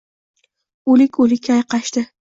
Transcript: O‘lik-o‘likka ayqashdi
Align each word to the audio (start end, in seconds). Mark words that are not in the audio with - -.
O‘lik-o‘likka 0.95 1.53
ayqashdi 1.59 2.07